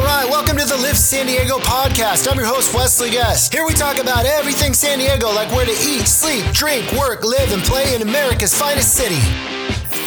[0.00, 2.26] All right, welcome to the Live San Diego podcast.
[2.26, 3.52] I'm your host, Wesley Guest.
[3.52, 7.52] Here we talk about everything San Diego, like where to eat, sleep, drink, work, live,
[7.52, 9.20] and play in America's finest city.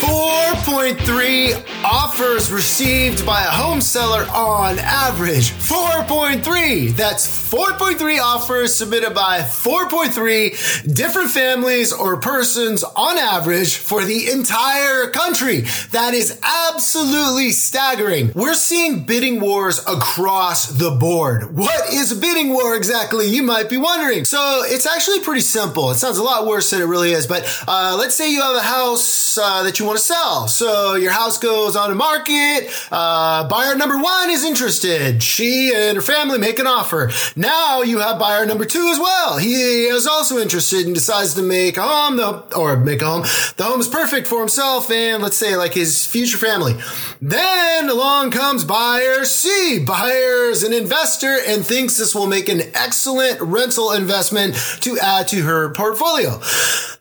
[0.00, 5.50] 4.3 offers received by a home seller on average.
[5.50, 6.96] 4.3.
[6.96, 15.08] That's 4.3 offers submitted by 4.3 different families or persons on average for the entire
[15.08, 15.66] country.
[15.90, 18.32] That is absolutely staggering.
[18.34, 21.54] We're seeing bidding wars across the board.
[21.54, 23.26] What is a bidding war exactly?
[23.26, 24.24] You might be wondering.
[24.24, 25.90] So it's actually pretty simple.
[25.90, 28.56] It sounds a lot worse than it really is, but uh, let's say you have
[28.56, 30.48] a house uh, that you want to sell.
[30.48, 32.70] So your house goes on the market.
[32.90, 35.22] Uh, buyer number one is interested.
[35.22, 37.10] She and her family make an offer.
[37.42, 39.36] Now you have buyer number two as well.
[39.36, 43.22] He is also interested and decides to make a home, or make a home.
[43.56, 46.74] The home is perfect for himself and let's say like his future family.
[47.20, 49.82] Then along comes buyer C.
[49.84, 55.26] Buyer is an investor and thinks this will make an excellent rental investment to add
[55.28, 56.40] to her portfolio.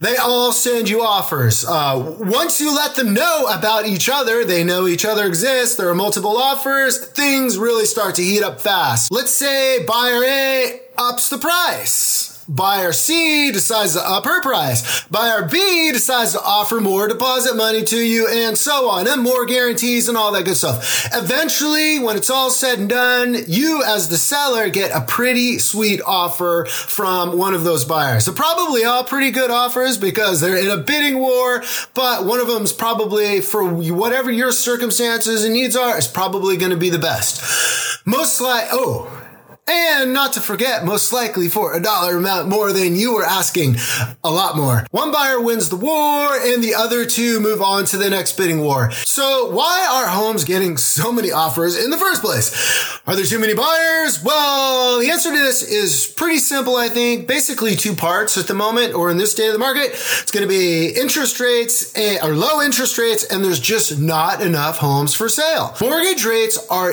[0.00, 1.64] They all send you offers.
[1.66, 5.88] Uh, once you let them know about each other, they know each other exists, there
[5.88, 9.10] are multiple offers, things really start to heat up fast.
[9.10, 12.44] Let's say buyer A ups the price.
[12.50, 15.04] Buyer C decides to up her price.
[15.08, 19.44] Buyer B decides to offer more deposit money to you and so on and more
[19.44, 21.08] guarantees and all that good stuff.
[21.12, 26.00] Eventually, when it's all said and done, you as the seller get a pretty sweet
[26.06, 28.24] offer from one of those buyers.
[28.24, 32.48] So probably all pretty good offers because they're in a bidding war, but one of
[32.48, 36.98] them's probably for whatever your circumstances and needs are is probably going to be the
[36.98, 38.06] best.
[38.06, 39.27] Most like, oh,
[39.68, 43.76] and not to forget, most likely for a dollar amount more than you were asking,
[44.24, 44.86] a lot more.
[44.90, 48.60] One buyer wins the war and the other two move on to the next bidding
[48.60, 48.90] war.
[48.92, 53.00] So why are homes getting so many offers in the first place?
[53.06, 54.22] Are there too many buyers?
[54.22, 57.26] Well, the answer to this is pretty simple, I think.
[57.26, 59.90] Basically two parts at the moment or in this day of the market.
[59.92, 64.40] It's going to be interest rates and, or low interest rates and there's just not
[64.40, 65.74] enough homes for sale.
[65.80, 66.92] Mortgage rates are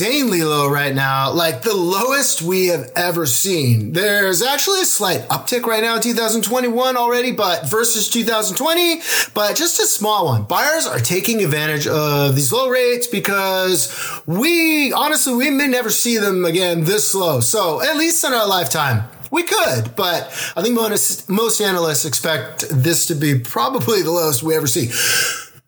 [0.00, 1.32] insanely low right now.
[1.32, 3.92] Like the lowest we have ever seen.
[3.92, 9.00] There's actually a slight uptick right now in 2021 already, but versus 2020,
[9.34, 10.44] but just a small one.
[10.44, 16.18] Buyers are taking advantage of these low rates because we, honestly, we may never see
[16.18, 17.40] them again this low.
[17.40, 19.08] So at least in our lifetime.
[19.30, 20.24] We could, but
[20.56, 24.90] I think most, most analysts expect this to be probably the lowest we ever see.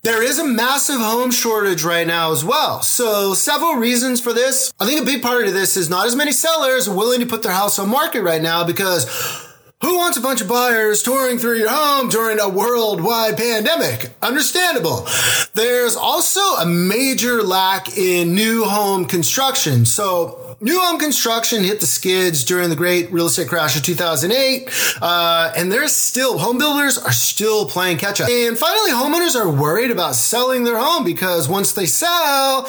[0.02, 2.80] There is a massive home shortage right now as well.
[2.80, 4.72] So several reasons for this.
[4.80, 7.26] I think a big part of this is not as many sellers are willing to
[7.26, 9.04] put their house on market right now because
[9.82, 14.10] who wants a bunch of buyers touring through your home during a worldwide pandemic?
[14.22, 15.06] Understandable.
[15.52, 19.84] There's also a major lack in new home construction.
[19.84, 24.68] So New home construction hit the skids during the great real estate crash of 2008.
[25.00, 28.28] Uh, and there's still, home builders are still playing catch up.
[28.28, 32.68] And finally, homeowners are worried about selling their home because once they sell,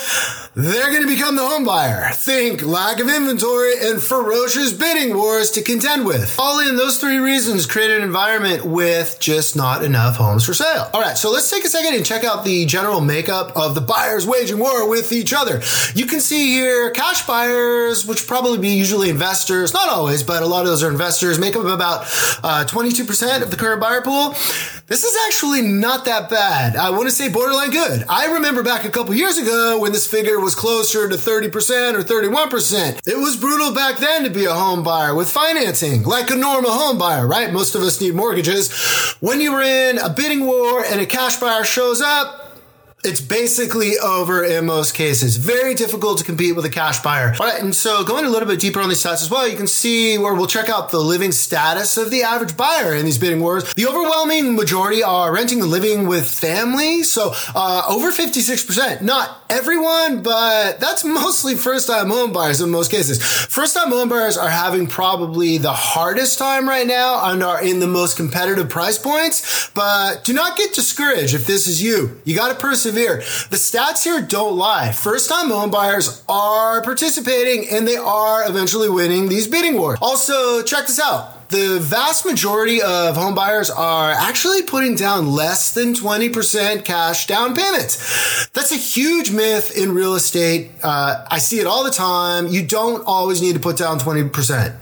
[0.55, 2.13] they're going to become the home buyer.
[2.13, 6.37] Think lack of inventory and ferocious bidding wars to contend with.
[6.39, 10.89] All in those three reasons create an environment with just not enough homes for sale.
[10.93, 11.17] All right.
[11.17, 14.59] So let's take a second and check out the general makeup of the buyers waging
[14.59, 15.61] war with each other.
[15.93, 20.43] You can see here cash buyers buyers, which probably be usually investors, not always, but
[20.43, 22.01] a lot of those are investors, make up about
[22.43, 24.29] uh, 22% of the current buyer pool.
[24.87, 26.75] This is actually not that bad.
[26.75, 28.03] I want to say borderline good.
[28.09, 32.03] I remember back a couple years ago when this figure was closer to 30% or
[32.03, 33.07] 31%.
[33.07, 36.71] It was brutal back then to be a home buyer with financing, like a normal
[36.71, 37.51] home buyer, right?
[37.53, 38.71] Most of us need mortgages.
[39.19, 42.40] When you were in a bidding war and a cash buyer shows up,
[43.03, 45.37] it's basically over in most cases.
[45.37, 47.33] Very difficult to compete with a cash buyer.
[47.39, 49.57] All right, and so going a little bit deeper on these stats as well, you
[49.57, 53.17] can see where we'll check out the living status of the average buyer in these
[53.17, 53.73] bidding wars.
[53.73, 57.01] The overwhelming majority are renting and living with family.
[57.01, 59.01] So uh, over 56%.
[59.01, 63.23] Not everyone, but that's mostly first time home buyers in most cases.
[63.23, 67.79] First time home buyers are having probably the hardest time right now and are in
[67.79, 69.71] the most competitive price points.
[69.71, 72.21] But do not get discouraged if this is you.
[72.25, 73.17] You got to persevere persevere.
[73.49, 74.91] The stats here don't lie.
[74.91, 79.99] First time home buyers are participating and they are eventually winning these bidding wars.
[80.01, 85.73] Also, check this out the vast majority of home buyers are actually putting down less
[85.73, 88.47] than 20% cash down payments.
[88.53, 90.71] That's a huge myth in real estate.
[90.81, 92.47] Uh, I see it all the time.
[92.47, 94.77] You don't always need to put down 20%.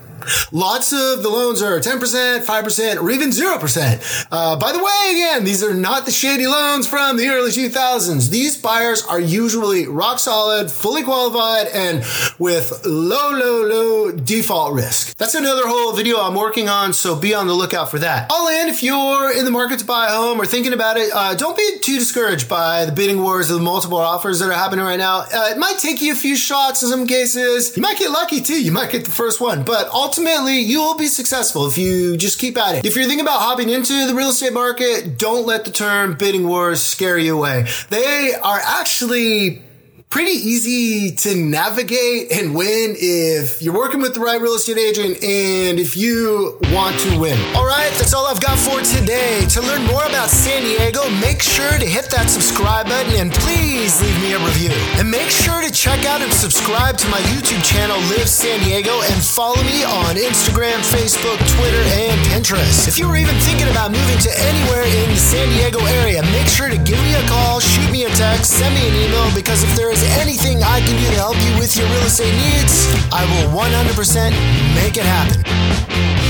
[0.51, 4.27] Lots of the loans are 10%, 5%, or even 0%.
[4.31, 8.30] Uh, by the way, again, these are not the shady loans from the early 2000s.
[8.30, 12.04] These buyers are usually rock solid, fully qualified, and
[12.38, 15.18] with low, low, low default risk.
[15.18, 18.27] That's another whole video I'm working on, so be on the lookout for that.
[18.31, 21.12] All in, if you're in the market to buy a home or thinking about it,
[21.13, 24.54] uh, don't be too discouraged by the bidding wars of the multiple offers that are
[24.54, 25.19] happening right now.
[25.21, 27.75] Uh, it might take you a few shots in some cases.
[27.75, 28.62] You might get lucky too.
[28.62, 32.39] You might get the first one, but ultimately you will be successful if you just
[32.39, 32.83] keep at it.
[32.83, 36.47] If you're thinking about hopping into the real estate market, don't let the term bidding
[36.47, 37.67] wars scare you away.
[37.91, 39.61] They are actually
[40.09, 45.21] pretty easy to navigate and win if you're working with the right real estate agent
[45.21, 47.38] and if you want to win.
[47.53, 49.45] All right, that's all I've got for today.
[49.53, 54.01] To learn more about San Diego, make sure to hit that subscribe button and please
[54.01, 54.73] leave me a review.
[54.97, 59.06] And make sure to check out and subscribe to my YouTube channel, Live San Diego,
[59.13, 62.89] and follow me on Instagram, Facebook, Twitter, and Pinterest.
[62.89, 66.50] If you were even thinking about moving to anywhere in the San Diego area, make
[66.50, 69.75] sure to give me a call, shoot me a send me an email because if
[69.75, 73.57] there's anything I can do to help you with your real estate needs, I will
[73.57, 74.31] 100%
[74.75, 76.28] make it happen.